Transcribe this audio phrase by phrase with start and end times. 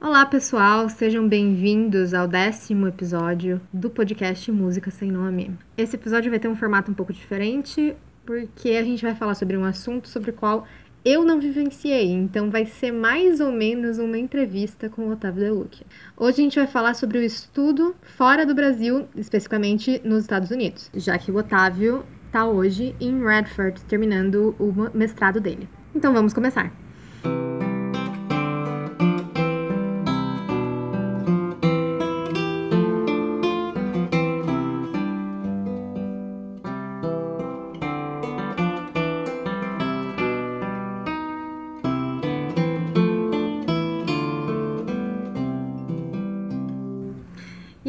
[0.00, 5.56] Olá, pessoal, sejam bem-vindos ao décimo episódio do podcast Música Sem Nome.
[5.78, 7.96] Esse episódio vai ter um formato um pouco diferente,
[8.26, 10.66] porque a gente vai falar sobre um assunto sobre o qual
[11.04, 15.82] eu não vivenciei, então vai ser mais ou menos uma entrevista com o Otávio Deluc.
[16.16, 20.90] Hoje a gente vai falar sobre o estudo fora do Brasil, especificamente nos Estados Unidos,
[20.92, 25.68] já que o Otávio está hoje em Radford, terminando o mestrado dele.
[25.94, 26.83] Então vamos começar.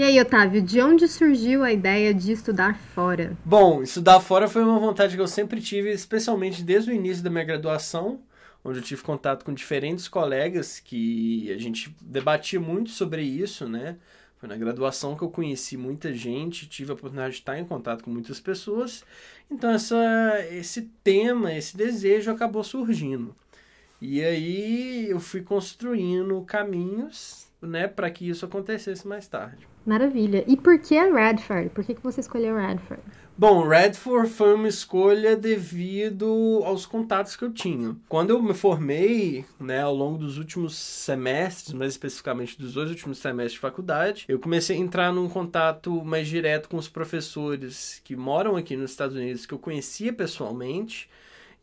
[0.04, 3.38] Aí, Otávio, de onde surgiu a ideia de estudar fora?
[3.46, 7.30] Bom, estudar fora foi uma vontade que eu sempre tive, especialmente desde o início da
[7.30, 8.20] minha graduação,
[8.64, 13.96] onde eu tive contato com diferentes colegas que a gente debatia muito sobre isso, né?
[14.38, 18.04] Foi na graduação que eu conheci muita gente, tive a oportunidade de estar em contato
[18.04, 19.04] com muitas pessoas.
[19.50, 19.98] Então essa,
[20.52, 23.34] esse tema, esse desejo acabou surgindo.
[24.02, 29.68] E aí eu fui construindo caminhos, né, para que isso acontecesse mais tarde.
[29.86, 30.44] Maravilha.
[30.48, 31.70] E por que Radford?
[31.70, 33.04] Por que, que você escolheu Radford?
[33.38, 37.94] Bom, Radford foi uma escolha devido aos contatos que eu tinha.
[38.08, 43.18] Quando eu me formei, né, ao longo dos últimos semestres, mais especificamente dos dois últimos
[43.18, 48.16] semestres de faculdade, eu comecei a entrar num contato mais direto com os professores que
[48.16, 51.10] moram aqui nos Estados Unidos, que eu conhecia pessoalmente,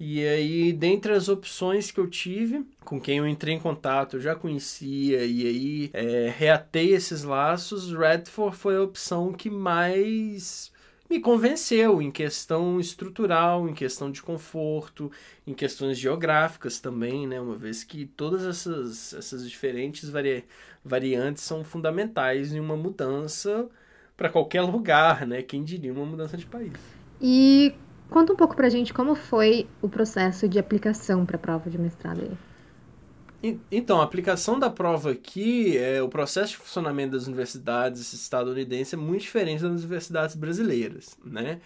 [0.05, 4.20] e aí, dentre as opções que eu tive, com quem eu entrei em contato, eu
[4.20, 10.73] já conhecia, e aí é, reatei esses laços, Redford foi a opção que mais
[11.08, 15.08] me convenceu em questão estrutural, em questão de conforto,
[15.47, 17.41] em questões geográficas também, né?
[17.41, 20.45] Uma vez que todas essas, essas diferentes vari
[20.84, 23.69] variantes são fundamentais em uma mudança
[24.17, 25.42] para qualquer lugar, né?
[25.42, 26.73] Quem diria uma mudança de país.
[27.20, 27.73] E
[28.12, 31.78] Conta um pouco pra gente como foi o processo de aplicação para a prova de
[31.78, 33.56] mestrado aí.
[33.73, 38.96] Então, a aplicação da prova aqui, é, o processo de funcionamento das universidades estadunidenses é
[38.98, 41.61] muito diferente das universidades brasileiras, né?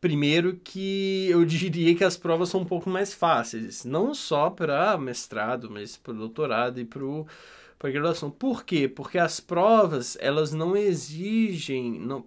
[0.00, 4.96] Primeiro que eu diria que as provas são um pouco mais fáceis, não só para
[4.96, 8.30] mestrado, mas para doutorado e para graduação.
[8.30, 8.88] Por quê?
[8.88, 12.00] Porque as provas, elas não exigem...
[12.00, 12.24] Não,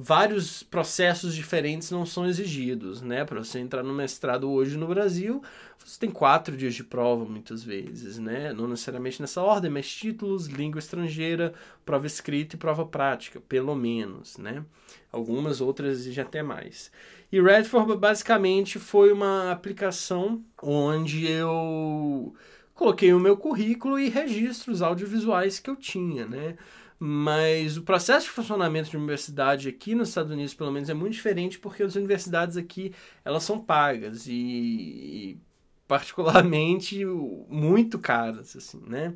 [0.00, 3.24] vários processos diferentes não são exigidos, né?
[3.24, 5.42] Para você entrar no mestrado hoje no Brasil,
[5.76, 8.52] você tem quatro dias de prova muitas vezes, né?
[8.52, 11.52] Não necessariamente nessa ordem, mas títulos, língua estrangeira,
[11.84, 14.64] prova escrita e prova prática, pelo menos, né?
[15.10, 16.92] Algumas outras exigem até mais.
[17.32, 22.36] E Redford basicamente foi uma aplicação onde eu
[22.72, 26.56] coloquei o meu currículo e registros audiovisuais que eu tinha, né?
[27.00, 31.12] Mas o processo de funcionamento de universidade aqui nos Estados Unidos, pelo menos, é muito
[31.12, 32.92] diferente porque as universidades aqui
[33.24, 35.38] elas são pagas e,
[35.86, 37.04] particularmente
[37.48, 39.14] muito caras, assim, né?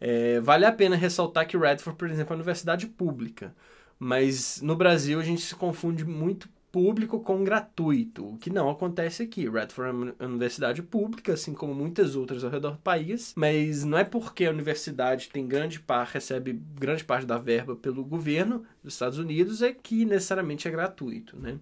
[0.00, 3.54] É, vale a pena ressaltar que Radford, por exemplo, é uma universidade pública,
[3.98, 9.22] mas no Brasil a gente se confunde muito público com gratuito, o que não acontece
[9.22, 9.48] aqui.
[9.48, 13.98] Radford é uma universidade pública, assim como muitas outras ao redor do país, mas não
[13.98, 18.94] é porque a universidade tem grande parte, recebe grande parte da verba pelo governo dos
[18.94, 21.58] Estados Unidos, é que necessariamente é gratuito, né?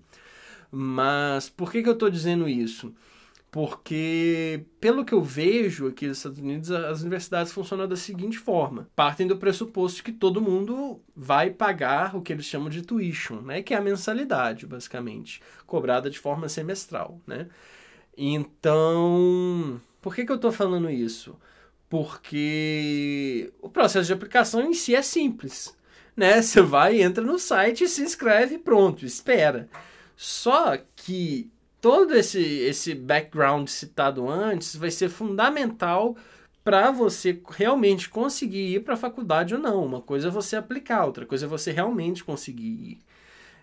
[0.70, 2.92] Mas por que, que eu estou dizendo isso?
[3.56, 8.86] Porque, pelo que eu vejo aqui nos Estados Unidos, as universidades funcionam da seguinte forma:
[8.94, 13.62] partem do pressuposto que todo mundo vai pagar o que eles chamam de tuition, né?
[13.62, 17.18] que é a mensalidade, basicamente, cobrada de forma semestral.
[17.26, 17.48] Né?
[18.14, 21.34] Então, por que, que eu estou falando isso?
[21.88, 25.74] Porque o processo de aplicação em si é simples.
[26.14, 26.42] Né?
[26.42, 29.66] Você vai, entra no site, se inscreve pronto, espera.
[30.14, 31.50] Só que
[31.80, 36.16] todo esse, esse background citado antes vai ser fundamental
[36.64, 39.84] para você realmente conseguir ir para a faculdade ou não.
[39.84, 42.98] Uma coisa é você aplicar, outra coisa é você realmente conseguir ir.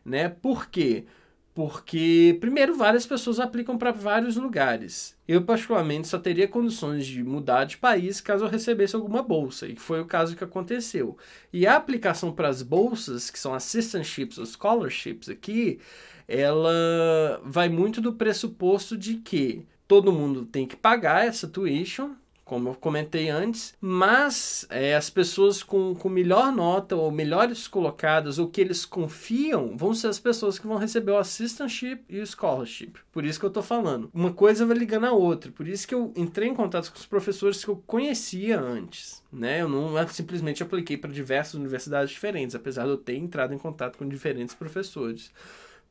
[0.05, 0.29] Né?
[0.29, 1.05] Por quê?
[1.53, 5.15] Porque, primeiro, várias pessoas aplicam para vários lugares.
[5.27, 9.75] Eu, particularmente, só teria condições de mudar de país caso eu recebesse alguma bolsa, e
[9.75, 11.15] foi o caso que aconteceu.
[11.51, 15.79] E a aplicação para as bolsas, que são assistantships ou scholarships aqui,
[16.27, 22.11] ela vai muito do pressuposto de que todo mundo tem que pagar essa tuition
[22.43, 28.37] como eu comentei antes, mas é, as pessoas com, com melhor nota ou melhores colocadas
[28.37, 32.27] ou que eles confiam vão ser as pessoas que vão receber o assistantship e o
[32.27, 32.93] scholarship.
[33.11, 34.09] Por isso que eu tô falando.
[34.13, 35.51] Uma coisa vai ligando a outra.
[35.51, 39.23] Por isso que eu entrei em contato com os professores que eu conhecia antes.
[39.31, 39.61] Né?
[39.61, 43.97] Eu não simplesmente apliquei para diversas universidades diferentes, apesar de eu ter entrado em contato
[43.97, 45.31] com diferentes professores.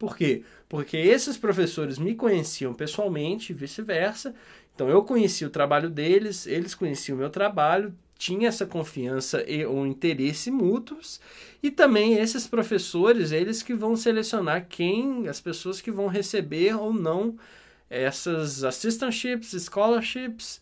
[0.03, 0.43] Por quê?
[0.69, 4.35] Porque esses professores me conheciam pessoalmente vice-versa.
[4.75, 9.65] Então eu conhecia o trabalho deles, eles conheciam o meu trabalho, tinha essa confiança e
[9.65, 11.21] um interesse mútuos.
[11.63, 16.93] E também esses professores, eles que vão selecionar quem, as pessoas que vão receber ou
[16.93, 17.37] não
[17.89, 20.61] essas assistantships, scholarships,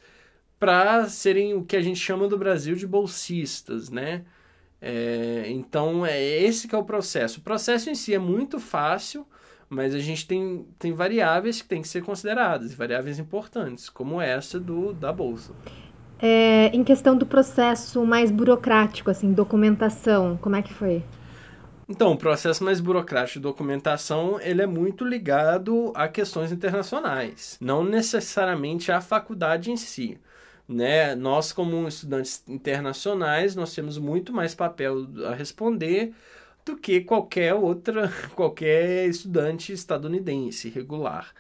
[0.58, 4.22] para serem o que a gente chama do Brasil de bolsistas, né?
[4.81, 7.41] É, então, é esse que é o processo.
[7.41, 9.27] O processo em si é muito fácil,
[9.69, 14.59] mas a gente tem, tem variáveis que têm que ser consideradas, variáveis importantes, como essa
[14.59, 15.53] do, da Bolsa.
[16.19, 21.03] É, em questão do processo mais burocrático, assim, documentação, como é que foi?
[21.88, 27.82] Então, o processo mais burocrático de documentação, ele é muito ligado a questões internacionais, não
[27.82, 30.19] necessariamente à faculdade em si
[30.70, 31.17] né?
[31.17, 36.14] Nós, como estudantes internacionais, nós temos muito mais papel a responder
[36.64, 41.32] do que qualquer outra, qualquer estudante estadunidense regular.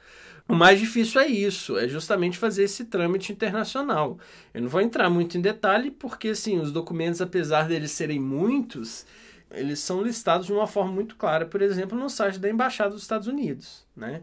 [0.48, 4.18] O mais difícil é isso, é justamente fazer esse trâmite internacional.
[4.52, 9.06] Eu não vou entrar muito em detalhe, porque assim, os documentos, apesar deles serem muitos,
[9.52, 13.02] eles são listados de uma forma muito clara, por exemplo, no site da Embaixada dos
[13.02, 14.22] Estados Unidos, né?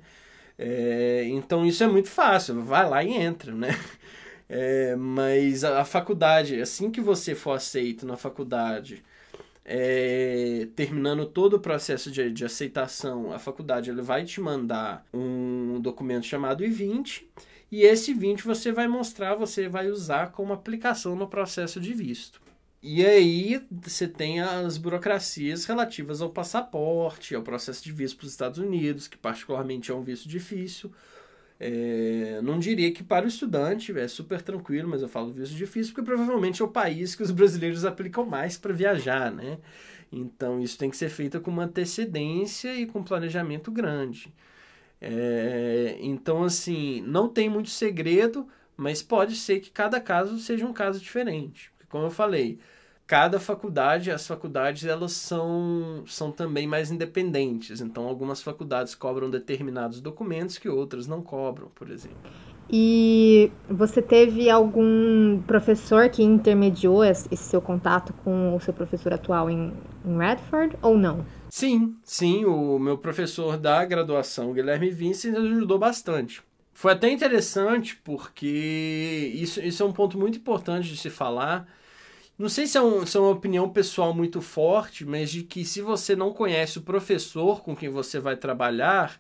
[0.58, 3.70] É, então isso é muito fácil, vai lá e entra, né?
[4.50, 9.04] É, mas a, a, faculdade, assim que você for aceito na faculdade,
[9.66, 15.80] é, terminando todo o processo de, de aceitação, a faculdade ele vai te mandar um
[15.82, 17.24] documento chamado I-20
[17.70, 22.42] e esse 20 você vai mostrar, você vai usar como aplicação no processo de visto.
[22.82, 28.32] E aí você tem as burocracias relativas ao passaporte, ao processo de visto para os
[28.32, 30.94] Estados Unidos, que particularmente é um visto difícil.
[31.60, 35.94] É, não diria que para o estudante é super tranquilo, mas eu falo visto difícil
[35.94, 39.58] porque provavelmente é o país que os brasileiros aplicam mais para viajar, né?
[40.12, 44.34] Então isso tem que ser feito com uma antecedência e com planejamento grande.
[45.02, 50.74] É, então, assim, não tem muito segredo, mas pode ser que cada caso seja um
[50.74, 51.72] caso diferente.
[51.90, 52.60] Como eu falei,
[53.08, 57.80] cada faculdade, as faculdades elas são, são também mais independentes.
[57.80, 62.18] Então, algumas faculdades cobram determinados documentos que outras não cobram, por exemplo.
[62.70, 69.50] E você teve algum professor que intermediou esse seu contato com o seu professor atual
[69.50, 69.74] em,
[70.06, 71.26] em Radford ou não?
[71.50, 72.44] Sim, sim.
[72.44, 76.44] O meu professor da graduação, Guilherme Vincent, ajudou bastante.
[76.74, 81.66] Foi até interessante porque isso, isso é um ponto muito importante de se falar
[82.38, 85.66] não sei se é, um, se é uma opinião pessoal muito forte, mas de que
[85.66, 89.18] se você não conhece o professor com quem você vai trabalhar,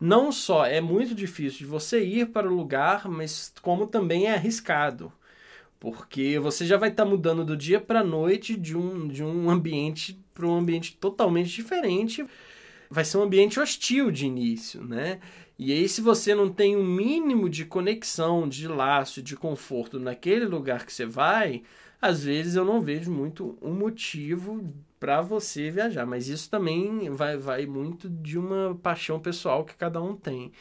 [0.00, 4.34] não só é muito difícil de você ir para o lugar, mas como também é
[4.34, 5.12] arriscado.
[5.80, 9.22] Porque você já vai estar tá mudando do dia para a noite de um, de
[9.22, 12.24] um ambiente para um ambiente totalmente diferente.
[12.90, 15.20] Vai ser um ambiente hostil de início, né?
[15.58, 20.46] E aí, se você não tem um mínimo de conexão, de laço, de conforto naquele
[20.46, 21.62] lugar que você vai,
[22.00, 27.36] às vezes eu não vejo muito um motivo para você viajar, mas isso também vai,
[27.36, 30.52] vai muito de uma paixão pessoal que cada um tem.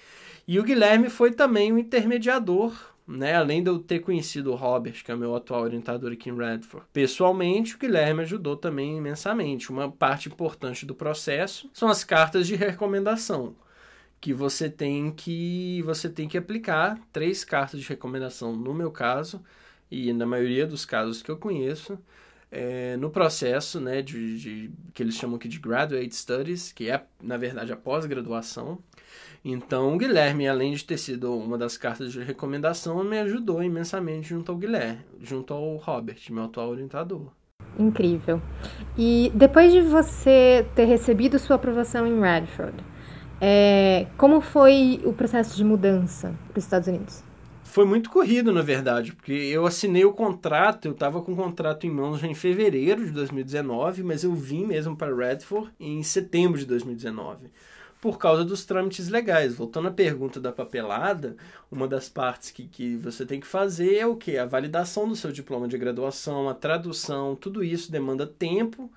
[0.48, 2.74] E o Guilherme foi também um intermediador,
[3.07, 3.36] né?
[3.36, 6.86] Além de eu ter conhecido o Robert, que é meu atual orientador aqui em Redford,
[6.94, 9.71] pessoalmente, o Guilherme ajudou também imensamente.
[9.71, 13.56] Uma parte importante do processo são as cartas de recomendação
[14.19, 19.44] que você tem que você tem que aplicar três cartas de recomendação no meu caso
[19.90, 21.98] e na maioria dos casos que eu conheço,
[22.52, 27.04] é, no processo né, de, de, que eles chamam aqui de Graduate Studies, que é,
[27.22, 28.80] na verdade, a pós-graduação.
[29.44, 34.30] Então, o Guilherme, além de ter sido uma das cartas de recomendação, me ajudou imensamente
[34.30, 37.32] junto ao Guilherme, junto ao Robert, meu atual orientador.
[37.78, 38.42] Incrível.
[38.98, 42.84] E depois de você ter recebido sua aprovação em Radford,
[43.40, 47.27] é, como foi o processo de mudança para os Estados Unidos?
[47.68, 51.86] Foi muito corrido, na verdade, porque eu assinei o contrato, eu estava com o contrato
[51.86, 56.57] em mãos já em fevereiro de 2019, mas eu vim mesmo para Redford em setembro
[56.57, 57.52] de 2019
[58.00, 59.56] por causa dos trâmites legais.
[59.56, 61.36] Voltando à pergunta da papelada,
[61.71, 64.38] uma das partes que, que você tem que fazer é o que?
[64.38, 68.90] A validação do seu diploma de graduação, a tradução, tudo isso demanda tempo,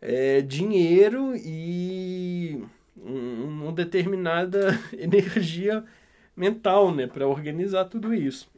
[0.00, 2.62] é, dinheiro e
[2.96, 5.84] um, uma determinada energia
[6.36, 8.48] mental, né, para organizar tudo isso.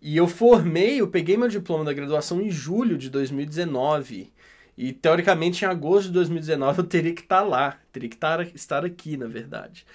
[0.00, 4.32] E eu formei, eu peguei meu diploma da graduação em julho de 2019.
[4.76, 8.84] E teoricamente em agosto de 2019 eu teria que estar lá, teria que estar, estar
[8.84, 9.86] aqui, na verdade.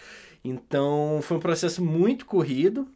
[0.43, 2.87] Então foi um processo muito corrido,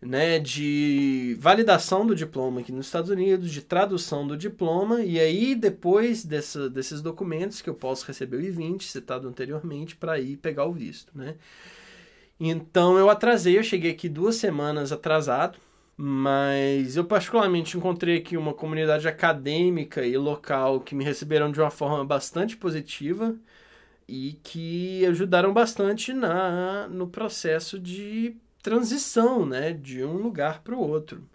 [0.00, 5.54] né, de validação do diploma aqui nos Estados Unidos, de tradução do diploma, e aí
[5.56, 10.66] depois dessa, desses documentos que eu posso receber o I-20, citado anteriormente, para ir pegar
[10.66, 11.34] o visto, né.
[12.40, 15.58] Então eu atrasei, eu cheguei aqui duas semanas atrasado,
[15.96, 21.70] mas eu particularmente encontrei aqui uma comunidade acadêmica e local que me receberam de uma
[21.70, 23.36] forma bastante positiva
[24.08, 30.80] e que ajudaram bastante na no processo de transição, né, de um lugar para o
[30.80, 31.28] outro.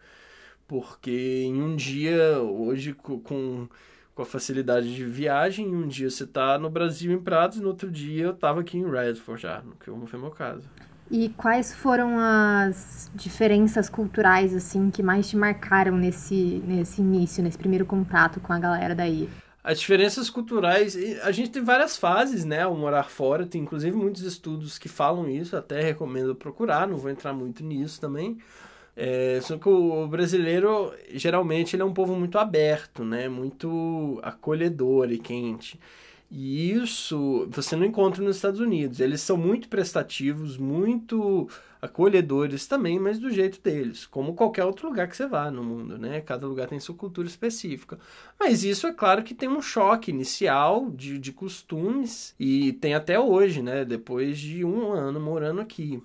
[0.68, 6.58] Porque em um dia, hoje com, com a facilidade de viagem, um dia você está
[6.60, 10.20] no Brasil em Prados, no outro dia eu estava aqui em Redford já, que foi
[10.20, 10.68] meu caso.
[11.16, 17.56] E quais foram as diferenças culturais assim que mais te marcaram nesse nesse início, nesse
[17.56, 19.30] primeiro contato com a galera daí?
[19.64, 24.24] As diferenças culturais, a gente tem várias fases, né, ao morar fora, tem inclusive muitos
[24.24, 28.40] estudos que falam isso, até recomendo procurar, não vou entrar muito nisso também.
[28.96, 35.12] É, só que o brasileiro, geralmente, ele é um povo muito aberto, né, muito acolhedor
[35.12, 35.80] e quente.
[36.36, 39.00] E isso você não encontra nos Estados Unidos.
[39.00, 41.48] Eles são muito prestativos, muito
[41.80, 45.96] acolhedores também, mas do jeito deles, como qualquer outro lugar que você vá no mundo,
[45.96, 46.22] né?
[46.22, 48.00] Cada lugar tem sua cultura específica.
[48.40, 53.20] Mas isso é claro que tem um choque inicial de, de costumes, e tem até
[53.20, 53.86] hoje, né?
[53.86, 56.02] Depois de um ano morando aqui.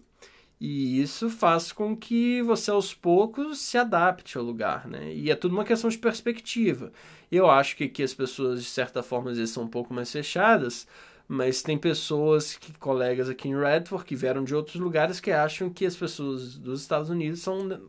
[0.61, 5.13] E isso faz com que você aos poucos se adapte ao lugar, né?
[5.15, 6.93] E é tudo uma questão de perspectiva.
[7.31, 10.11] Eu acho que aqui as pessoas, de certa forma, às vezes são um pouco mais
[10.11, 10.89] fechadas,
[11.29, 15.71] mas tem pessoas, que, colegas aqui em Redford, que vieram de outros lugares, que acham
[15.71, 17.81] que as pessoas dos Estados Unidos são,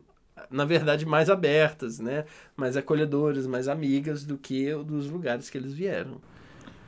[0.48, 2.24] na verdade, mais abertas, né?
[2.56, 6.20] Mais acolhedoras, mais amigas do que dos lugares que eles vieram.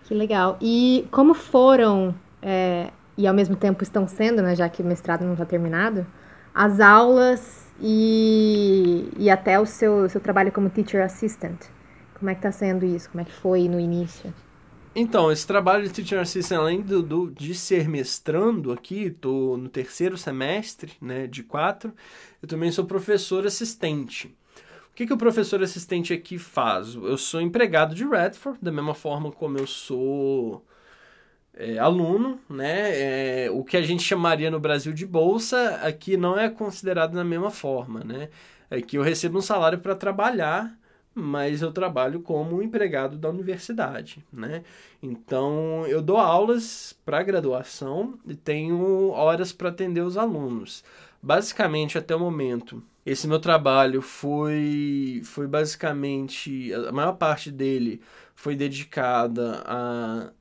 [0.04, 0.58] Que legal.
[0.60, 5.24] E como foram é e ao mesmo tempo estão sendo, né, já que o mestrado
[5.24, 6.06] não está terminado,
[6.54, 11.60] as aulas e, e até o seu, seu trabalho como teacher assistant.
[12.18, 13.10] Como é que está sendo isso?
[13.10, 14.32] Como é que foi no início?
[14.94, 19.68] Então, esse trabalho de teacher assistant, além do, do de ser mestrando aqui, estou no
[19.68, 21.92] terceiro semestre, né, de quatro,
[22.42, 24.36] eu também sou professor assistente.
[24.90, 26.94] O que, que o professor assistente aqui faz?
[26.94, 30.62] Eu sou empregado de Redford, da mesma forma como eu sou
[31.54, 33.44] é, aluno, né?
[33.46, 37.24] É, o que a gente chamaria no Brasil de bolsa, aqui não é considerado da
[37.24, 38.28] mesma forma, né?
[38.70, 40.78] Aqui eu recebo um salário para trabalhar,
[41.14, 44.64] mas eu trabalho como empregado da universidade, né?
[45.02, 50.82] Então eu dou aulas para graduação e tenho horas para atender os alunos.
[51.22, 58.00] Basicamente até o momento, esse meu trabalho foi foi basicamente a maior parte dele
[58.34, 60.32] foi dedicada a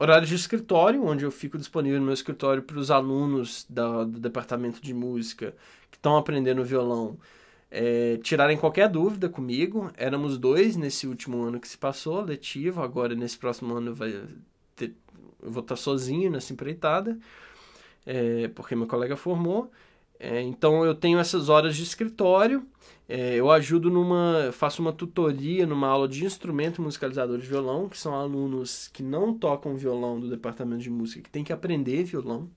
[0.00, 4.18] horário de escritório, onde eu fico disponível no meu escritório para os alunos da, do
[4.18, 5.54] departamento de música
[5.90, 7.18] que estão aprendendo violão
[7.70, 9.90] é, tirarem qualquer dúvida comigo.
[9.96, 12.82] Éramos dois nesse último ano que se passou, letivo.
[12.82, 14.20] Agora, nesse próximo ano, vai
[14.74, 14.94] ter,
[15.42, 17.18] eu vou estar sozinho nessa empreitada,
[18.04, 19.70] é, porque meu colega formou.
[20.18, 22.66] É, então, eu tenho essas horas de escritório
[23.10, 24.50] é, eu ajudo numa.
[24.52, 29.34] faço uma tutoria numa aula de instrumento musicalizador de violão, que são alunos que não
[29.34, 32.48] tocam violão do departamento de música, que tem que aprender violão.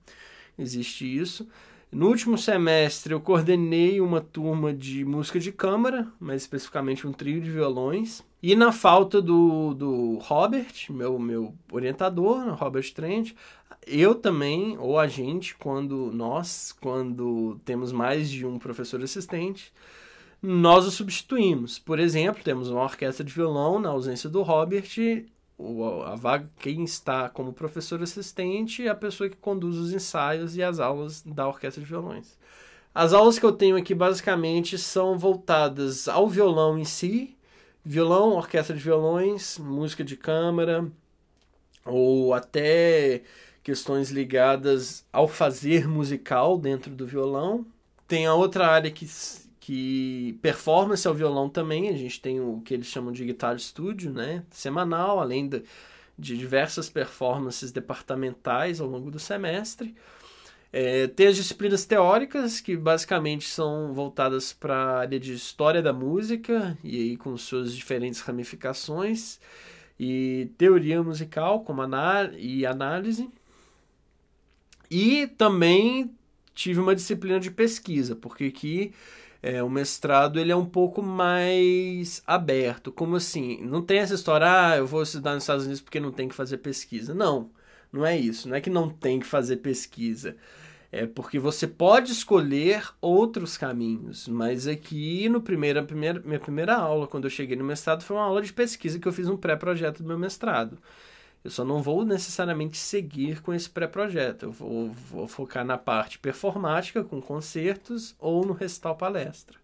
[0.56, 1.48] Existe isso.
[1.90, 7.40] No último semestre eu coordenei uma turma de música de câmara, mais especificamente um trio
[7.40, 8.22] de violões.
[8.40, 13.32] E na falta do, do Robert, meu, meu orientador, Robert Trent,
[13.86, 19.72] eu também, ou a gente, quando nós, quando temos mais de um professor assistente,
[20.44, 21.78] nós o substituímos.
[21.78, 24.88] Por exemplo, temos uma orquestra de violão na ausência do Robert,
[25.56, 30.56] o, a vaga, quem está como professor assistente é a pessoa que conduz os ensaios
[30.56, 32.36] e as aulas da orquestra de violões.
[32.94, 37.36] As aulas que eu tenho aqui basicamente são voltadas ao violão em si,
[37.84, 40.86] violão, orquestra de violões, música de câmara,
[41.84, 43.22] ou até
[43.62, 47.64] questões ligadas ao fazer musical dentro do violão.
[48.06, 49.06] Tem a outra área que
[49.64, 54.12] que performance ao violão também, a gente tem o que eles chamam de Guitar Studio,
[54.12, 55.62] né, semanal, além de,
[56.18, 59.94] de diversas performances departamentais ao longo do semestre.
[60.70, 65.94] É, tem as disciplinas teóricas, que basicamente são voltadas para a área de história da
[65.94, 69.40] música, e aí com suas diferentes ramificações,
[69.98, 73.30] e teoria musical, como anál e análise.
[74.90, 76.14] E também
[76.54, 78.92] tive uma disciplina de pesquisa, porque aqui
[79.42, 82.90] É, o mestrado ele é um pouco mais aberto.
[82.90, 83.60] Como assim?
[83.62, 86.34] Não tem essa história, ah, eu vou estudar nos Estados Unidos porque não tem que
[86.34, 87.14] fazer pesquisa.
[87.14, 87.50] Não,
[87.92, 88.48] não é isso.
[88.48, 90.36] Não é que não tem que fazer pesquisa.
[90.92, 94.28] É porque você pode escolher outros caminhos.
[94.28, 98.24] Mas aqui, no primeiro, primeira, minha primeira aula, quando eu cheguei no mestrado, foi uma
[98.24, 100.78] aula de pesquisa que eu fiz um pré-projeto do meu mestrado.
[101.44, 104.44] Eu só não vou necessariamente seguir com esse pré-projeto.
[104.44, 109.58] Eu vou, vou, focar na parte performática, com concertos, ou no recital palestra.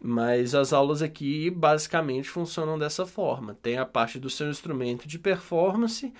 [0.00, 3.56] Mas as aulas aqui basicamente funcionam dessa forma.
[3.60, 6.12] Tem a parte do seu instrumento de performance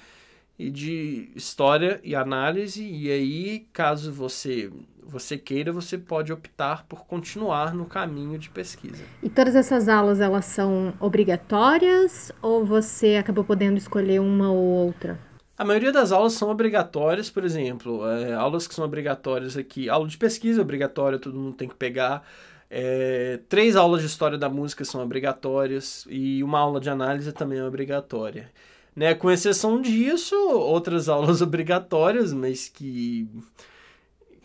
[0.58, 4.72] e de história e análise, e aí, caso você
[5.12, 9.04] você queira, você pode optar por continuar no caminho de pesquisa.
[9.22, 15.20] E todas essas aulas, elas são obrigatórias ou você acabou podendo escolher uma ou outra?
[15.56, 20.08] A maioria das aulas são obrigatórias, por exemplo, é, aulas que são obrigatórias aqui, aula
[20.08, 22.26] de pesquisa é obrigatória, todo mundo tem que pegar.
[22.70, 27.58] É, três aulas de história da música são obrigatórias e uma aula de análise também
[27.58, 28.50] é obrigatória.
[28.96, 29.14] Né?
[29.14, 33.28] Com exceção disso, outras aulas obrigatórias, mas que,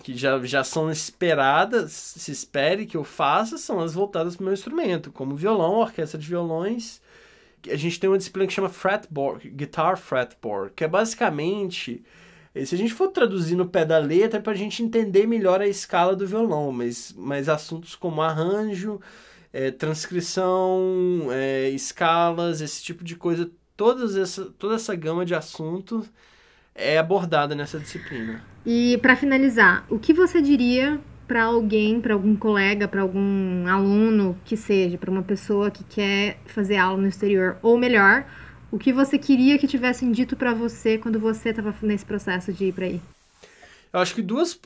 [0.04, 4.46] que já, já são esperadas, se espere que eu faça, são as voltadas para o
[4.46, 7.02] meu instrumento, como violão, orquestra de violões.
[7.70, 12.04] A gente tem uma disciplina que chama fretboard, guitar fretboard, que é basicamente
[12.66, 15.62] se a gente for traduzir no pé da letra, é para a gente entender melhor
[15.62, 19.00] a escala do violão, mas, mas assuntos como arranjo,
[19.54, 26.10] é, transcrição, é, escalas, esse tipo de coisa todas essa, toda essa gama de assuntos
[26.78, 28.42] é abordada nessa disciplina.
[28.66, 34.38] E para finalizar, o que você diria para alguém, para algum colega, para algum aluno
[34.46, 38.26] que seja, para uma pessoa que quer fazer aula no exterior, ou melhor,
[38.72, 42.66] o que você queria que tivessem dito para você quando você estava nesse processo de
[42.66, 43.02] ir para aí?
[43.92, 44.58] Eu acho que duas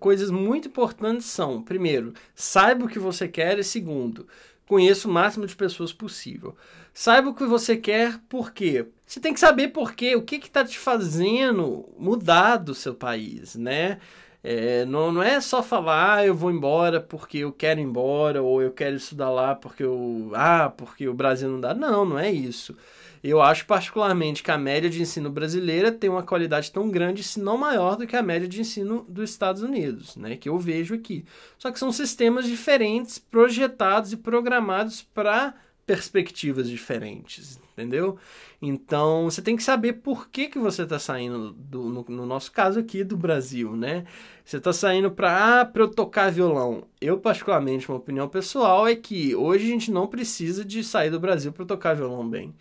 [0.00, 4.26] coisas muito importantes são: primeiro, saiba o que você quer, e segundo,
[4.72, 6.56] conheça o máximo de pessoas possível.
[6.94, 8.86] Saiba o que você quer, por quê?
[9.06, 13.54] Você tem que saber por quê, o que está te fazendo mudar do seu país,
[13.54, 13.98] né?
[14.42, 18.42] É, não, não é só falar, ah, eu vou embora porque eu quero ir embora,
[18.42, 20.30] ou eu quero estudar lá porque eu.
[20.34, 21.74] Ah, porque o Brasil não dá.
[21.74, 22.74] Não, não é isso.
[23.22, 27.40] Eu acho particularmente que a média de ensino brasileira tem uma qualidade tão grande, se
[27.40, 30.36] não maior, do que a média de ensino dos Estados Unidos, né?
[30.36, 31.24] Que eu vejo aqui.
[31.56, 35.54] Só que são sistemas diferentes, projetados e programados para
[35.86, 38.18] perspectivas diferentes, entendeu?
[38.60, 42.50] Então você tem que saber por que, que você está saindo, do, no, no, nosso
[42.50, 44.04] caso aqui, do Brasil, né?
[44.44, 46.84] Você está saindo para ah, eu tocar violão.
[47.00, 51.20] Eu, particularmente, uma opinião pessoal é que hoje a gente não precisa de sair do
[51.20, 52.54] Brasil para tocar violão bem.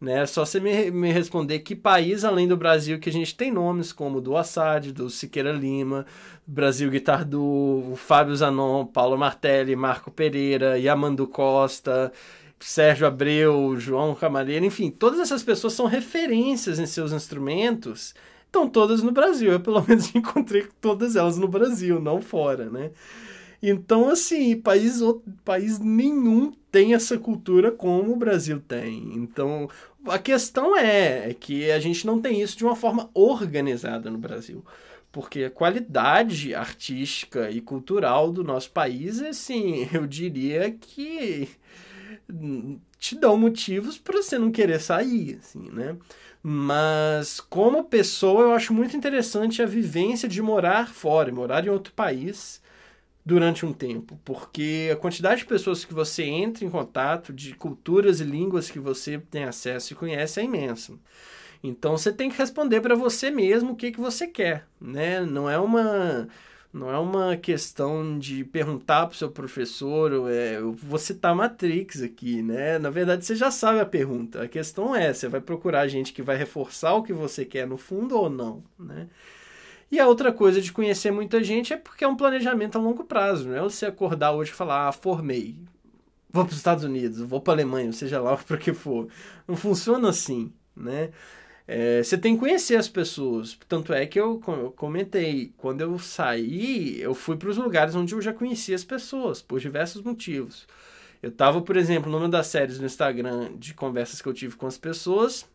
[0.00, 0.26] Né?
[0.26, 3.92] Só você me, me responder que país além do Brasil que a gente tem nomes
[3.92, 6.04] como do Assad, do Siqueira Lima,
[6.46, 12.12] Brasil Guitar do Fábio Zanon, Paulo Martelli, Marco Pereira, Yamandu Costa,
[12.60, 19.02] Sérgio Abreu, João Camareira, enfim, todas essas pessoas são referências em seus instrumentos, estão todas
[19.02, 19.52] no Brasil.
[19.52, 22.90] Eu, pelo menos, encontrei todas elas no Brasil, não fora, né?
[23.62, 25.00] Então, assim, país,
[25.44, 29.14] país nenhum tem essa cultura como o Brasil tem.
[29.14, 29.66] Então,
[30.06, 34.18] a questão é, é que a gente não tem isso de uma forma organizada no
[34.18, 34.62] Brasil
[35.10, 41.48] porque a qualidade artística e cultural do nosso país, assim, eu diria que
[42.98, 45.96] te dão motivos para você não querer sair, assim, né?
[46.42, 51.94] Mas como pessoa, eu acho muito interessante a vivência de morar fora, morar em outro
[51.94, 52.60] país
[53.26, 58.20] durante um tempo, porque a quantidade de pessoas que você entra em contato, de culturas
[58.20, 60.94] e línguas que você tem acesso e conhece é imensa.
[61.62, 65.22] Então você tem que responder para você mesmo o que, que você quer, né?
[65.22, 66.28] Não é uma
[66.72, 72.02] não é uma questão de perguntar para o seu professor, é, eu vou citar Matrix
[72.02, 72.78] aqui, né?
[72.78, 74.42] Na verdade, você já sabe a pergunta.
[74.42, 77.78] A questão é, você vai procurar gente que vai reforçar o que você quer no
[77.78, 79.08] fundo ou não, né?
[79.90, 83.04] E a outra coisa de conhecer muita gente é porque é um planejamento a longo
[83.04, 85.56] prazo, não é você acordar hoje e falar, ah, formei,
[86.30, 89.08] vou para os Estados Unidos, vou para a Alemanha, seja lá para que for.
[89.46, 91.10] Não funciona assim, né?
[91.68, 93.58] É, você tem que conhecer as pessoas.
[93.68, 98.14] Tanto é que eu, eu comentei, quando eu saí, eu fui para os lugares onde
[98.14, 100.66] eu já conhecia as pessoas, por diversos motivos.
[101.22, 104.66] Eu estava, por exemplo, numa das séries no Instagram de conversas que eu tive com
[104.66, 105.46] as pessoas.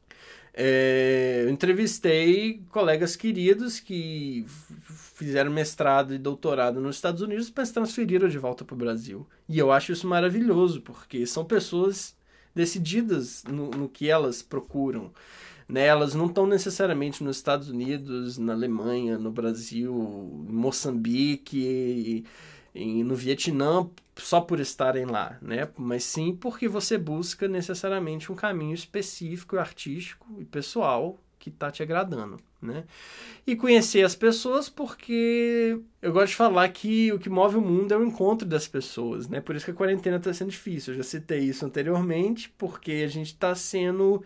[0.53, 4.45] É, eu entrevistei colegas queridos que
[5.15, 9.27] fizeram mestrado e doutorado nos Estados Unidos, mas transferiram de volta para o Brasil.
[9.47, 12.15] E eu acho isso maravilhoso, porque são pessoas
[12.53, 15.11] decididas no, no que elas procuram.
[15.69, 15.85] Né?
[15.85, 22.25] Elas não estão necessariamente nos Estados Unidos, na Alemanha, no Brasil, em Moçambique,
[22.73, 25.67] em, no Vietnã só por estarem lá, né?
[25.77, 31.81] Mas sim porque você busca necessariamente um caminho específico, artístico e pessoal que está te
[31.81, 32.83] agradando, né?
[33.47, 37.93] E conhecer as pessoas porque eu gosto de falar que o que move o mundo
[37.93, 39.41] é o encontro das pessoas, né?
[39.41, 40.93] Por isso que a quarentena está sendo difícil.
[40.93, 44.23] Eu já citei isso anteriormente, porque a gente está sendo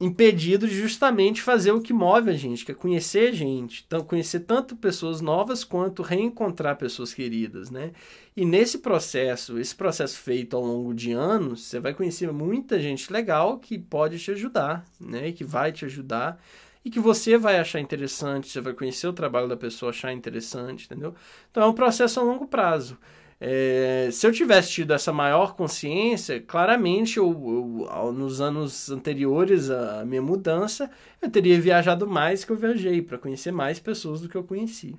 [0.00, 4.40] impedido de justamente fazer o que move a gente, que é conhecer gente, então conhecer
[4.40, 7.92] tanto pessoas novas quanto reencontrar pessoas queridas, né?
[8.36, 13.12] E nesse processo, esse processo feito ao longo de anos, você vai conhecer muita gente
[13.12, 15.28] legal que pode te ajudar, né?
[15.28, 16.40] E que vai te ajudar
[16.84, 20.86] e que você vai achar interessante, você vai conhecer o trabalho da pessoa, achar interessante,
[20.86, 21.14] entendeu?
[21.50, 22.96] Então é um processo a longo prazo.
[23.40, 30.04] É, se eu tivesse tido essa maior consciência, claramente eu, eu, nos anos anteriores à
[30.04, 30.90] minha mudança,
[31.22, 34.96] eu teria viajado mais que eu viajei, para conhecer mais pessoas do que eu conheci.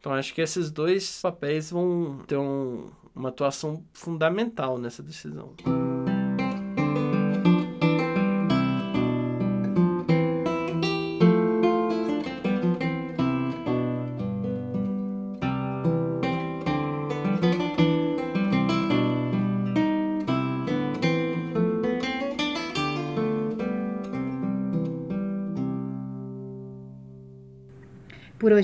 [0.00, 5.54] Então acho que esses dois papéis vão ter um, uma atuação fundamental nessa decisão.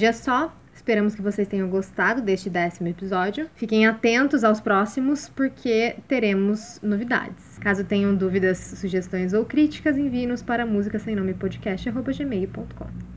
[0.00, 0.56] Hoje é só.
[0.72, 3.50] Esperamos que vocês tenham gostado deste décimo episódio.
[3.54, 7.58] Fiquem atentos aos próximos, porque teremos novidades.
[7.58, 13.10] Caso tenham dúvidas, sugestões ou críticas, envie-nos para música sem nome podcast.gmail.com.